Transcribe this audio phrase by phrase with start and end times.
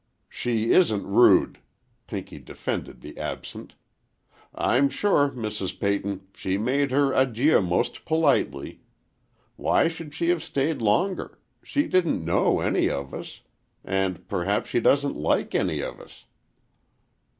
[0.29, 1.59] "She isn't rude,"
[2.07, 3.75] Pinky defended the absent.
[4.55, 5.79] "I'm sure, Mrs.
[5.79, 8.81] Peyton, she made her adieux most politely.
[9.57, 11.37] Why should she have stayed longer?
[11.61, 16.25] She didn't know any of us,—and, perhaps she doesn't like any of us."